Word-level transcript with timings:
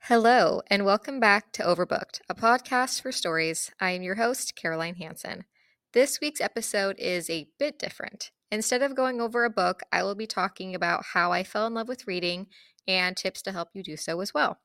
Hello, 0.00 0.62
and 0.68 0.86
welcome 0.86 1.20
back 1.20 1.52
to 1.52 1.62
Overbooked, 1.62 2.22
a 2.30 2.34
podcast 2.34 3.02
for 3.02 3.12
stories. 3.12 3.70
I 3.78 3.90
am 3.90 4.02
your 4.02 4.14
host, 4.14 4.56
Caroline 4.56 4.94
Hansen. 4.94 5.44
This 5.92 6.18
week's 6.22 6.40
episode 6.40 6.96
is 6.98 7.28
a 7.28 7.48
bit 7.58 7.78
different. 7.78 8.30
Instead 8.50 8.80
of 8.80 8.96
going 8.96 9.20
over 9.20 9.44
a 9.44 9.50
book, 9.50 9.82
I 9.92 10.02
will 10.02 10.14
be 10.14 10.26
talking 10.26 10.74
about 10.74 11.04
how 11.12 11.32
I 11.32 11.44
fell 11.44 11.66
in 11.66 11.74
love 11.74 11.88
with 11.88 12.06
reading 12.06 12.46
and 12.86 13.14
tips 13.14 13.42
to 13.42 13.52
help 13.52 13.68
you 13.74 13.82
do 13.82 13.98
so 13.98 14.20
as 14.22 14.32
well. 14.32 14.58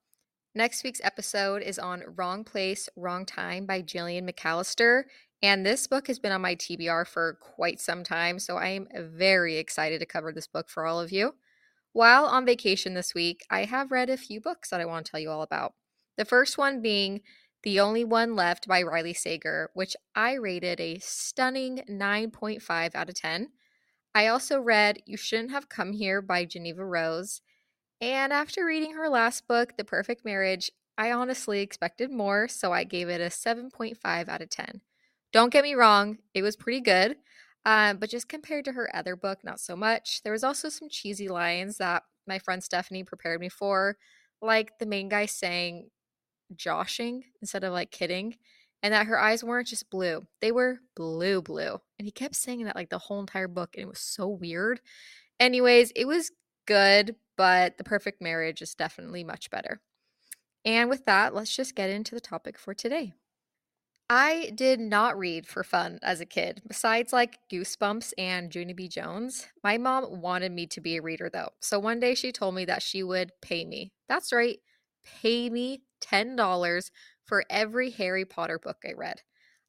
Next 0.55 0.83
week's 0.83 1.01
episode 1.04 1.63
is 1.63 1.79
on 1.79 2.04
Wrong 2.15 2.43
Place, 2.43 2.88
Wrong 2.95 3.25
Time 3.25 3.65
by 3.65 3.81
Gillian 3.81 4.25
McAllister. 4.25 5.04
And 5.43 5.65
this 5.65 5.88
book 5.88 6.07
has 6.07 6.20
been 6.20 6.31
on 6.31 6.39
my 6.39 6.55
TBR 6.55 7.05
for 7.05 7.33
quite 7.33 7.81
some 7.81 8.05
time, 8.05 8.39
so 8.39 8.55
I 8.55 8.70
am 8.70 8.88
very 8.93 9.57
excited 9.57 9.99
to 9.99 10.05
cover 10.05 10.31
this 10.31 10.47
book 10.47 10.69
for 10.69 10.85
all 10.85 11.02
of 11.02 11.11
you. 11.11 11.35
While 11.91 12.23
on 12.23 12.45
vacation 12.45 12.93
this 12.93 13.13
week, 13.13 13.45
I 13.49 13.66
have 13.66 13.91
read 13.91 14.09
a 14.09 14.16
few 14.16 14.39
books 14.39 14.69
that 14.69 14.79
I 14.79 14.85
want 14.85 15.05
to 15.05 15.11
tell 15.11 15.19
you 15.19 15.29
all 15.29 15.41
about. 15.41 15.73
The 16.16 16.23
first 16.23 16.57
one 16.57 16.81
being 16.81 17.23
The 17.63 17.81
Only 17.81 18.05
One 18.05 18.38
Left 18.38 18.69
by 18.69 18.83
Riley 18.83 19.13
Sager, 19.13 19.69
which 19.73 19.97
I 20.16 20.35
rated 20.35 20.79
a 20.79 20.99
stunning 20.99 21.83
9.5 21.89 22.95
out 22.95 23.09
of 23.09 23.16
10. 23.16 23.49
I 24.16 24.27
also 24.27 24.61
read 24.61 25.03
You 25.05 25.17
Shouldn't 25.17 25.52
Have 25.52 25.67
Come 25.67 25.91
Here 25.91 26.21
by 26.21 26.45
Geneva 26.45 26.85
Rose. 26.85 27.41
And 27.99 28.31
after 28.31 28.63
reading 28.63 28.94
her 28.94 29.09
last 29.09 29.45
book, 29.49 29.75
The 29.75 29.83
Perfect 29.83 30.23
Marriage, 30.23 30.71
I 30.97 31.11
honestly 31.11 31.59
expected 31.59 32.11
more, 32.11 32.47
so 32.47 32.71
I 32.71 32.85
gave 32.85 33.09
it 33.09 33.19
a 33.19 33.25
7.5 33.25 34.30
out 34.30 34.41
of 34.41 34.49
10. 34.49 34.80
Don't 35.34 35.52
get 35.52 35.64
me 35.64 35.73
wrong, 35.73 36.20
it 36.34 36.44
was 36.44 36.55
pretty 36.55 36.80
good. 36.82 37.17
Um, 37.66 37.98
but 37.98 38.09
just 38.09 38.30
compared 38.30 38.66
to 38.66 38.73
her 38.73 38.94
other 38.95 39.16
book, 39.16 39.40
not 39.44 39.59
so 39.59 39.75
much. 39.75 40.22
There 40.23 40.34
was 40.34 40.44
also 40.44 40.70
some 40.70 40.90
cheesy 40.90 41.28
lines 41.28 41.78
that 41.78 42.03
my 42.28 42.40
friend 42.40 42.64
Stephanie 42.64 43.03
prepared 43.03 43.40
me 43.40 43.50
for, 43.50 43.98
like 44.42 44.78
the 44.80 44.86
main 44.86 45.09
guy 45.09 45.25
saying 45.25 45.90
joshing 46.56 47.23
instead 47.42 47.64
of 47.64 47.73
like 47.73 47.92
kidding, 47.92 48.36
and 48.84 48.94
that 48.94 49.08
her 49.08 49.20
eyes 49.20 49.44
weren't 49.44 49.67
just 49.67 49.90
blue, 49.90 50.28
they 50.42 50.52
were 50.52 50.80
blue, 50.95 51.42
blue. 51.42 51.80
And 51.97 52.06
he 52.06 52.12
kept 52.12 52.36
saying 52.36 52.66
that 52.66 52.75
like 52.75 52.90
the 52.90 53.00
whole 53.00 53.22
entire 53.22 53.47
book, 53.47 53.72
and 53.75 53.84
it 53.84 53.90
was 53.90 54.00
so 54.00 54.28
weird. 54.28 54.81
Anyways, 55.40 55.92
it 55.95 56.06
was 56.06 56.31
good, 56.68 57.16
but 57.38 57.78
The 57.78 57.84
Perfect 57.84 58.22
Marriage 58.22 58.62
is 58.62 58.75
definitely 58.75 59.23
much 59.23 59.50
better. 59.50 59.81
And 60.66 60.90
with 60.90 61.06
that, 61.06 61.34
let's 61.34 61.56
just 61.56 61.75
get 61.75 61.90
into 61.90 62.14
the 62.14 62.22
topic 62.22 62.58
for 62.58 62.73
today. 62.73 63.14
I 64.09 64.52
did 64.54 64.80
not 64.80 65.18
read 65.18 65.48
for 65.48 65.64
fun 65.64 66.00
as 66.04 66.20
a 66.22 66.26
kid. 66.26 66.62
Besides 66.68 67.14
like 67.14 67.40
Goosebumps 67.52 68.14
and 68.18 68.54
Junie 68.54 68.73
B. 68.73 68.88
Jones, 68.88 69.48
my 69.64 69.78
mom 69.78 70.22
wanted 70.22 70.52
me 70.52 70.68
to 70.68 70.82
be 70.82 70.98
a 70.98 71.02
reader 71.02 71.30
though. 71.30 71.50
So 71.62 71.80
one 71.80 72.00
day 72.00 72.14
she 72.14 72.31
told 72.31 72.54
me 72.56 72.66
that 72.66 72.84
she 72.84 73.02
would 73.02 73.31
pay 73.42 73.66
me. 73.66 73.94
That's 74.08 74.31
right, 74.31 74.59
pay 75.04 75.50
me 75.50 75.84
$10 76.02 76.92
for 77.26 77.44
every 77.50 77.90
Harry 77.92 78.26
Potter 78.26 78.59
book 78.59 78.78
I 78.86 78.94
read. 78.94 79.22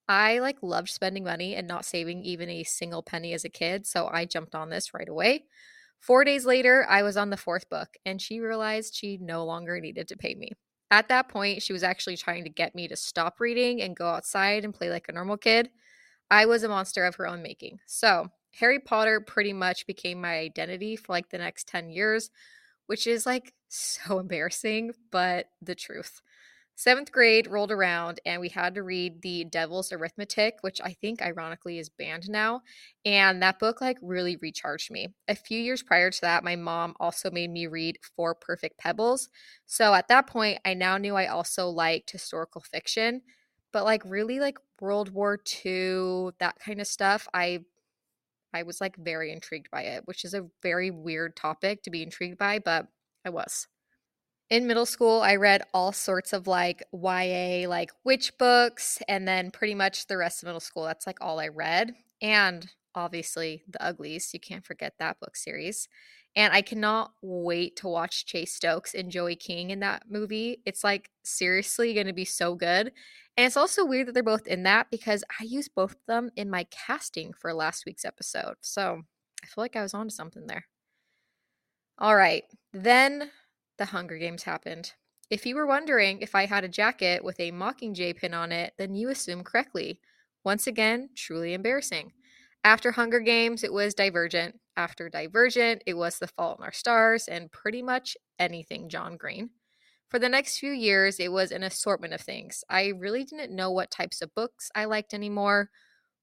I 0.08 0.40
like 0.40 0.62
loved 0.62 0.90
spending 0.90 1.24
money 1.24 1.54
and 1.54 1.68
not 1.68 1.84
saving 1.84 2.24
even 2.24 2.50
a 2.50 2.64
single 2.64 3.02
penny 3.02 3.34
as 3.34 3.44
a 3.44 3.50
kid, 3.50 3.86
so 3.86 4.08
I 4.08 4.24
jumped 4.26 4.54
on 4.54 4.70
this 4.70 4.94
right 4.94 5.08
away. 5.08 5.46
4 6.00 6.24
days 6.24 6.46
later, 6.46 6.86
I 6.88 7.02
was 7.02 7.16
on 7.16 7.30
the 7.30 7.36
fourth 7.38 7.70
book 7.70 7.96
and 8.06 8.20
she 8.22 8.40
realized 8.40 8.94
she 8.94 9.18
no 9.18 9.44
longer 9.44 9.80
needed 9.80 10.08
to 10.08 10.16
pay 10.16 10.34
me. 10.34 10.52
At 10.90 11.08
that 11.08 11.28
point, 11.28 11.62
she 11.62 11.72
was 11.72 11.82
actually 11.82 12.16
trying 12.16 12.44
to 12.44 12.50
get 12.50 12.74
me 12.74 12.88
to 12.88 12.96
stop 12.96 13.40
reading 13.40 13.82
and 13.82 13.96
go 13.96 14.06
outside 14.06 14.64
and 14.64 14.74
play 14.74 14.90
like 14.90 15.08
a 15.08 15.12
normal 15.12 15.36
kid. 15.36 15.70
I 16.30 16.46
was 16.46 16.62
a 16.62 16.68
monster 16.68 17.04
of 17.04 17.16
her 17.16 17.26
own 17.26 17.42
making. 17.42 17.80
So, 17.86 18.30
Harry 18.58 18.78
Potter 18.78 19.20
pretty 19.20 19.52
much 19.52 19.86
became 19.86 20.20
my 20.20 20.34
identity 20.38 20.96
for 20.96 21.12
like 21.12 21.30
the 21.30 21.38
next 21.38 21.66
10 21.68 21.90
years, 21.90 22.30
which 22.86 23.06
is 23.06 23.26
like 23.26 23.54
so 23.68 24.18
embarrassing, 24.18 24.92
but 25.10 25.46
the 25.62 25.74
truth. 25.74 26.22
Seventh 26.76 27.12
grade 27.12 27.46
rolled 27.46 27.70
around 27.70 28.20
and 28.26 28.40
we 28.40 28.48
had 28.48 28.74
to 28.74 28.82
read 28.82 29.22
The 29.22 29.44
Devil's 29.44 29.92
Arithmetic, 29.92 30.56
which 30.62 30.80
I 30.80 30.92
think 30.92 31.22
ironically 31.22 31.78
is 31.78 31.88
banned 31.88 32.28
now. 32.28 32.62
And 33.04 33.40
that 33.42 33.60
book 33.60 33.80
like 33.80 33.98
really 34.02 34.36
recharged 34.36 34.90
me. 34.90 35.14
A 35.28 35.36
few 35.36 35.60
years 35.60 35.82
prior 35.82 36.10
to 36.10 36.20
that, 36.22 36.42
my 36.42 36.56
mom 36.56 36.94
also 36.98 37.30
made 37.30 37.50
me 37.50 37.68
read 37.68 37.98
Four 38.16 38.34
Perfect 38.34 38.78
Pebbles. 38.78 39.28
So 39.66 39.94
at 39.94 40.08
that 40.08 40.26
point, 40.26 40.58
I 40.64 40.74
now 40.74 40.98
knew 40.98 41.14
I 41.14 41.26
also 41.26 41.68
liked 41.68 42.10
historical 42.10 42.60
fiction, 42.60 43.22
but 43.72 43.84
like 43.84 44.02
really 44.04 44.40
like 44.40 44.58
World 44.80 45.10
War 45.10 45.38
II, 45.64 46.30
that 46.40 46.58
kind 46.58 46.80
of 46.80 46.86
stuff. 46.86 47.28
I 47.32 47.60
I 48.52 48.62
was 48.62 48.80
like 48.80 48.96
very 48.96 49.32
intrigued 49.32 49.70
by 49.70 49.82
it, 49.82 50.06
which 50.06 50.24
is 50.24 50.34
a 50.34 50.46
very 50.62 50.90
weird 50.90 51.36
topic 51.36 51.82
to 51.82 51.90
be 51.90 52.02
intrigued 52.02 52.38
by, 52.38 52.58
but 52.60 52.86
I 53.24 53.30
was 53.30 53.66
in 54.54 54.68
middle 54.68 54.86
school, 54.86 55.20
I 55.20 55.34
read 55.34 55.62
all 55.74 55.90
sorts 55.90 56.32
of 56.32 56.46
like 56.46 56.84
YA, 56.92 57.68
like 57.68 57.90
witch 58.04 58.38
books, 58.38 59.02
and 59.08 59.26
then 59.26 59.50
pretty 59.50 59.74
much 59.74 60.06
the 60.06 60.16
rest 60.16 60.42
of 60.42 60.46
middle 60.46 60.60
school, 60.60 60.84
that's 60.84 61.08
like 61.08 61.18
all 61.20 61.40
I 61.40 61.48
read. 61.48 61.92
And 62.22 62.70
obviously, 62.94 63.64
The 63.68 63.84
Uglies, 63.84 64.32
you 64.32 64.38
can't 64.38 64.64
forget 64.64 64.92
that 65.00 65.18
book 65.18 65.34
series. 65.34 65.88
And 66.36 66.52
I 66.52 66.62
cannot 66.62 67.14
wait 67.20 67.74
to 67.78 67.88
watch 67.88 68.26
Chase 68.26 68.52
Stokes 68.52 68.94
and 68.94 69.10
Joey 69.10 69.34
King 69.34 69.70
in 69.70 69.80
that 69.80 70.04
movie. 70.08 70.62
It's 70.64 70.84
like 70.84 71.10
seriously 71.24 71.92
going 71.92 72.06
to 72.06 72.12
be 72.12 72.24
so 72.24 72.54
good. 72.54 72.92
And 73.36 73.46
it's 73.46 73.56
also 73.56 73.84
weird 73.84 74.06
that 74.06 74.12
they're 74.12 74.22
both 74.22 74.46
in 74.46 74.62
that 74.62 74.86
because 74.88 75.24
I 75.40 75.42
used 75.42 75.74
both 75.74 75.94
of 75.94 76.06
them 76.06 76.30
in 76.36 76.48
my 76.48 76.64
casting 76.70 77.32
for 77.32 77.52
last 77.52 77.86
week's 77.86 78.04
episode. 78.04 78.54
So 78.60 79.02
I 79.42 79.46
feel 79.46 79.64
like 79.64 79.74
I 79.74 79.82
was 79.82 79.94
onto 79.94 80.14
something 80.14 80.46
there. 80.46 80.66
All 81.98 82.14
right. 82.14 82.44
Then 82.72 83.32
the 83.78 83.86
Hunger 83.86 84.18
Games 84.18 84.44
happened. 84.44 84.92
If 85.30 85.46
you 85.46 85.56
were 85.56 85.66
wondering 85.66 86.20
if 86.20 86.34
I 86.34 86.46
had 86.46 86.64
a 86.64 86.68
jacket 86.68 87.24
with 87.24 87.40
a 87.40 87.52
Mockingjay 87.52 88.16
pin 88.16 88.34
on 88.34 88.52
it, 88.52 88.74
then 88.78 88.94
you 88.94 89.08
assume 89.08 89.42
correctly. 89.42 90.00
Once 90.44 90.66
again, 90.66 91.08
truly 91.16 91.54
embarrassing. 91.54 92.12
After 92.62 92.92
Hunger 92.92 93.20
Games, 93.20 93.64
it 93.64 93.72
was 93.72 93.94
Divergent. 93.94 94.60
After 94.76 95.08
Divergent, 95.08 95.82
it 95.86 95.94
was 95.94 96.18
The 96.18 96.28
Fault 96.28 96.58
in 96.58 96.64
Our 96.64 96.72
Stars 96.72 97.28
and 97.28 97.52
pretty 97.52 97.82
much 97.82 98.16
anything 98.38 98.88
John 98.88 99.16
Green. 99.16 99.50
For 100.08 100.18
the 100.18 100.28
next 100.28 100.58
few 100.58 100.70
years, 100.70 101.18
it 101.18 101.32
was 101.32 101.50
an 101.50 101.62
assortment 101.62 102.14
of 102.14 102.20
things. 102.20 102.62
I 102.70 102.88
really 102.88 103.24
didn't 103.24 103.54
know 103.54 103.70
what 103.70 103.90
types 103.90 104.22
of 104.22 104.34
books 104.34 104.70
I 104.74 104.84
liked 104.84 105.12
anymore. 105.12 105.70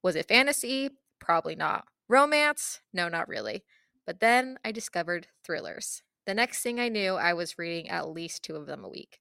Was 0.03 0.15
it 0.15 0.27
fantasy? 0.27 0.91
Probably 1.19 1.55
not. 1.55 1.85
Romance? 2.07 2.81
No, 2.93 3.09
not 3.09 3.27
really. 3.27 3.63
But 4.05 4.19
then 4.19 4.57
I 4.63 4.71
discovered 4.71 5.27
thrillers. 5.43 6.03
The 6.25 6.33
next 6.33 6.61
thing 6.61 6.79
I 6.79 6.89
knew, 6.89 7.15
I 7.15 7.33
was 7.33 7.57
reading 7.57 7.89
at 7.89 8.09
least 8.09 8.43
two 8.43 8.55
of 8.55 8.67
them 8.67 8.83
a 8.83 8.89
week. 8.89 9.19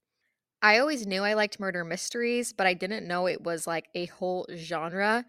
I 0.62 0.78
always 0.78 1.06
knew 1.06 1.22
I 1.22 1.34
liked 1.34 1.61
murder 1.61 1.84
mysteries, 1.84 2.53
but 2.53 2.66
I 2.66 2.75
didn't 2.75 3.09
know 3.09 3.27
it 3.27 3.43
was 3.43 3.66
like 3.66 3.88
a 3.94 4.06
whole 4.06 4.47
genre, 4.55 5.25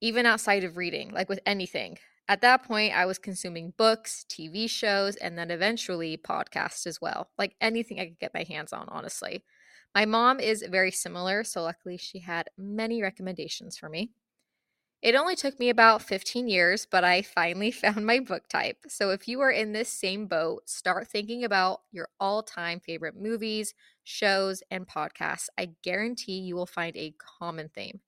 even 0.00 0.26
outside 0.26 0.64
of 0.64 0.76
reading, 0.76 1.10
like 1.10 1.28
with 1.28 1.40
anything. 1.46 1.98
At 2.28 2.42
that 2.42 2.64
point, 2.64 2.94
I 2.94 3.06
was 3.06 3.18
consuming 3.18 3.72
books, 3.76 4.24
TV 4.28 4.66
shows, 4.66 5.16
and 5.16 5.38
then 5.38 5.50
eventually 5.50 6.16
podcasts 6.18 6.86
as 6.86 7.00
well. 7.00 7.30
Like 7.38 7.56
anything 7.60 8.00
I 8.00 8.06
could 8.06 8.18
get 8.18 8.34
my 8.34 8.44
hands 8.44 8.72
on, 8.72 8.88
honestly. 8.88 9.44
My 9.94 10.04
mom 10.06 10.40
is 10.40 10.64
very 10.68 10.90
similar, 10.90 11.44
so 11.44 11.62
luckily 11.62 11.96
she 11.96 12.20
had 12.20 12.48
many 12.58 13.02
recommendations 13.02 13.78
for 13.78 13.88
me. 13.88 14.12
It 15.04 15.14
only 15.14 15.36
took 15.36 15.60
me 15.60 15.68
about 15.68 16.02
15 16.02 16.48
years, 16.48 16.84
but 16.84 17.04
I 17.04 17.22
finally 17.22 17.70
found 17.82 18.04
my 18.06 18.18
book 18.18 18.48
type. 18.48 18.78
So 18.88 19.10
if 19.10 19.28
you 19.28 19.40
are 19.40 19.50
in 19.52 19.70
this 19.72 19.88
same 19.88 20.26
boat, 20.26 20.68
start 20.68 21.06
thinking 21.06 21.44
about 21.44 21.82
your 21.92 22.08
all 22.18 22.42
time 22.42 22.80
favorite 22.80 23.14
movies, 23.14 23.74
shows, 24.02 24.64
and 24.72 24.88
podcasts. 24.88 25.48
I 25.56 25.66
guarantee 25.82 26.40
you 26.40 26.56
will 26.56 26.66
find 26.66 26.96
a 26.96 27.12
common 27.18 27.68
theme. 27.68 28.00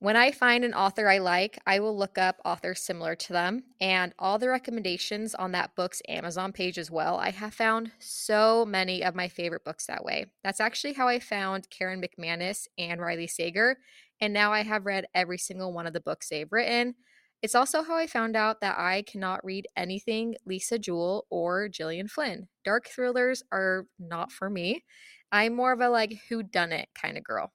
When 0.00 0.14
I 0.14 0.30
find 0.30 0.64
an 0.64 0.74
author 0.74 1.08
I 1.08 1.18
like, 1.18 1.58
I 1.66 1.80
will 1.80 1.96
look 1.96 2.18
up 2.18 2.40
authors 2.44 2.80
similar 2.80 3.16
to 3.16 3.32
them 3.32 3.64
and 3.80 4.14
all 4.16 4.38
the 4.38 4.48
recommendations 4.48 5.34
on 5.34 5.50
that 5.52 5.74
book's 5.74 6.00
Amazon 6.08 6.52
page 6.52 6.78
as 6.78 6.88
well. 6.88 7.16
I 7.16 7.30
have 7.30 7.52
found 7.52 7.90
so 7.98 8.64
many 8.64 9.02
of 9.02 9.16
my 9.16 9.26
favorite 9.26 9.64
books 9.64 9.86
that 9.86 10.04
way. 10.04 10.26
That's 10.44 10.60
actually 10.60 10.92
how 10.92 11.08
I 11.08 11.18
found 11.18 11.68
Karen 11.70 12.00
McManus 12.00 12.68
and 12.78 13.00
Riley 13.00 13.26
Sager, 13.26 13.78
and 14.20 14.32
now 14.32 14.52
I 14.52 14.62
have 14.62 14.86
read 14.86 15.06
every 15.16 15.38
single 15.38 15.72
one 15.72 15.88
of 15.88 15.94
the 15.94 16.00
books 16.00 16.28
they've 16.28 16.52
written. 16.52 16.94
It's 17.42 17.56
also 17.56 17.82
how 17.82 17.96
I 17.96 18.06
found 18.06 18.36
out 18.36 18.60
that 18.60 18.78
I 18.78 19.02
cannot 19.02 19.44
read 19.44 19.66
anything 19.76 20.36
Lisa 20.46 20.78
Jewell 20.78 21.26
or 21.28 21.68
Gillian 21.68 22.06
Flynn. 22.06 22.46
Dark 22.64 22.86
thrillers 22.86 23.42
are 23.50 23.86
not 23.98 24.30
for 24.30 24.48
me. 24.48 24.84
I'm 25.32 25.56
more 25.56 25.72
of 25.72 25.80
a 25.80 25.88
like 25.88 26.20
who 26.28 26.44
done 26.44 26.70
it 26.70 26.88
kind 26.94 27.18
of 27.18 27.24
girl. 27.24 27.52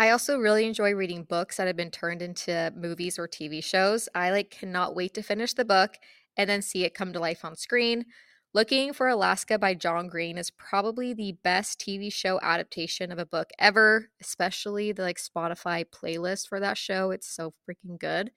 I 0.00 0.10
also 0.10 0.38
really 0.38 0.64
enjoy 0.64 0.94
reading 0.94 1.24
books 1.24 1.56
that 1.56 1.66
have 1.66 1.76
been 1.76 1.90
turned 1.90 2.22
into 2.22 2.72
movies 2.76 3.18
or 3.18 3.26
TV 3.26 3.62
shows. 3.62 4.08
I 4.14 4.30
like 4.30 4.50
cannot 4.50 4.94
wait 4.94 5.12
to 5.14 5.22
finish 5.22 5.54
the 5.54 5.64
book 5.64 5.96
and 6.36 6.48
then 6.48 6.62
see 6.62 6.84
it 6.84 6.94
come 6.94 7.12
to 7.12 7.18
life 7.18 7.44
on 7.44 7.56
screen. 7.56 8.06
Looking 8.54 8.92
for 8.92 9.08
Alaska 9.08 9.58
by 9.58 9.74
John 9.74 10.08
Green 10.08 10.38
is 10.38 10.52
probably 10.52 11.14
the 11.14 11.32
best 11.42 11.80
TV 11.80 12.12
show 12.12 12.38
adaptation 12.40 13.10
of 13.10 13.18
a 13.18 13.26
book 13.26 13.50
ever, 13.58 14.08
especially 14.22 14.92
the 14.92 15.02
like 15.02 15.18
Spotify 15.18 15.84
playlist 15.84 16.48
for 16.48 16.60
that 16.60 16.78
show. 16.78 17.10
It's 17.10 17.28
so 17.28 17.52
freaking 17.68 17.98
good. 17.98 18.30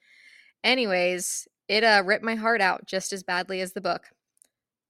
Anyways, 0.64 1.46
it 1.68 1.84
uh, 1.84 2.02
ripped 2.04 2.24
my 2.24 2.34
heart 2.34 2.60
out 2.60 2.86
just 2.86 3.12
as 3.12 3.22
badly 3.22 3.60
as 3.60 3.72
the 3.72 3.80
book. 3.80 4.10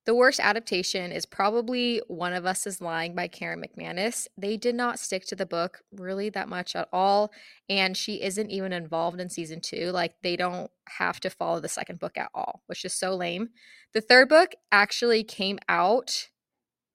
The 0.05 0.15
worst 0.17 0.41
adaptation 0.41 1.13
is 1.13 1.27
probably 1.27 2.03
One 2.09 2.33
of 2.33 2.45
Us 2.45 2.67
is 2.67 2.81
Lying 2.81 3.15
by 3.15 3.29
Karen 3.29 3.63
McManus. 3.63 4.27
They 4.37 4.57
did 4.57 4.75
not 4.75 4.99
stick 4.99 5.25
to 5.27 5.37
the 5.37 5.47
book 5.47 5.83
really 5.93 6.29
that 6.31 6.49
much 6.49 6.75
at 6.75 6.89
all, 6.93 7.31
and 7.69 7.97
she 7.97 8.21
isn't 8.21 8.51
even 8.51 8.73
involved 8.73 9.21
in 9.21 9.29
season 9.29 9.61
two. 9.61 9.93
Like, 9.93 10.15
they 10.23 10.35
don't 10.35 10.73
have 10.99 11.21
to 11.21 11.31
follow 11.31 11.61
the 11.61 11.69
second 11.69 12.01
book 12.01 12.19
at 12.19 12.31
all, 12.35 12.63
which 12.67 12.85
is 12.85 12.93
so 12.93 13.15
lame. 13.15 13.51
The 13.95 14.01
third 14.01 14.29
book 14.29 14.57
actually 14.73 15.23
came 15.23 15.61
out 15.69 16.31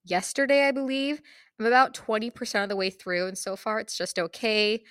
yesterday, 0.04 0.68
I 0.68 0.72
believe. 0.72 1.22
I'm 1.58 1.66
about 1.66 1.94
20% 1.94 2.64
of 2.64 2.68
the 2.68 2.76
way 2.76 2.90
through, 2.90 3.28
and 3.28 3.38
so 3.38 3.56
far 3.56 3.80
it's 3.80 3.98
just 3.98 4.20
okay. 4.20 4.84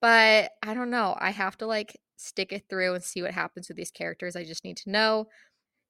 But 0.00 0.52
I 0.62 0.74
don't 0.74 0.90
know. 0.90 1.16
I 1.18 1.30
have 1.30 1.58
to 1.58 1.66
like 1.66 1.98
stick 2.16 2.52
it 2.52 2.66
through 2.68 2.94
and 2.94 3.02
see 3.02 3.22
what 3.22 3.32
happens 3.32 3.66
with 3.66 3.76
these 3.76 3.90
characters. 3.90 4.36
I 4.36 4.44
just 4.44 4.64
need 4.64 4.76
to 4.78 4.90
know. 4.90 5.26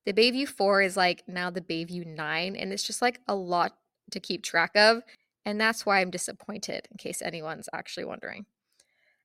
The 0.06 0.12
Bayview 0.12 0.46
4 0.46 0.82
is 0.82 0.96
like 0.96 1.22
now 1.26 1.50
the 1.50 1.60
Bayview 1.60 2.06
9, 2.06 2.56
and 2.56 2.72
it's 2.72 2.82
just 2.82 3.00
like 3.00 3.20
a 3.26 3.34
lot 3.34 3.76
to 4.10 4.20
keep 4.20 4.42
track 4.42 4.72
of. 4.76 5.02
And 5.46 5.60
that's 5.60 5.84
why 5.84 6.00
I'm 6.00 6.10
disappointed, 6.10 6.88
in 6.90 6.96
case 6.96 7.22
anyone's 7.22 7.68
actually 7.72 8.04
wondering. 8.04 8.46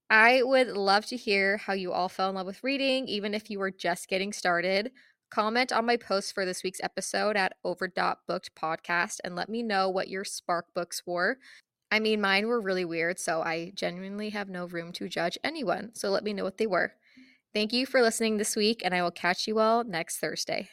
I 0.09 0.41
would 0.43 0.69
love 0.69 1.05
to 1.07 1.17
hear 1.17 1.57
how 1.57 1.73
you 1.73 1.91
all 1.91 2.09
fell 2.09 2.29
in 2.29 2.35
love 2.35 2.47
with 2.47 2.63
reading, 2.63 3.07
even 3.07 3.33
if 3.33 3.49
you 3.49 3.59
were 3.59 3.71
just 3.71 4.07
getting 4.07 4.33
started. 4.33 4.91
Comment 5.29 5.71
on 5.71 5.85
my 5.85 5.97
post 5.97 6.33
for 6.33 6.45
this 6.45 6.63
week's 6.63 6.81
episode 6.81 7.37
at 7.37 7.53
over.booked 7.63 8.55
podcast 8.55 9.17
and 9.23 9.35
let 9.35 9.49
me 9.49 9.61
know 9.61 9.87
what 9.89 10.07
your 10.07 10.23
spark 10.23 10.65
books 10.73 11.03
were. 11.05 11.37
I 11.91 11.99
mean, 11.99 12.21
mine 12.21 12.47
were 12.47 12.61
really 12.61 12.85
weird, 12.85 13.19
so 13.19 13.41
I 13.41 13.71
genuinely 13.75 14.29
have 14.29 14.49
no 14.49 14.65
room 14.65 14.91
to 14.93 15.07
judge 15.07 15.37
anyone. 15.43 15.91
So 15.93 16.09
let 16.09 16.23
me 16.23 16.33
know 16.33 16.43
what 16.43 16.57
they 16.57 16.67
were. 16.67 16.93
Thank 17.53 17.73
you 17.73 17.85
for 17.85 18.01
listening 18.01 18.37
this 18.37 18.55
week, 18.55 18.81
and 18.83 18.93
I 18.93 19.01
will 19.01 19.11
catch 19.11 19.47
you 19.47 19.59
all 19.59 19.83
next 19.83 20.17
Thursday. 20.17 20.69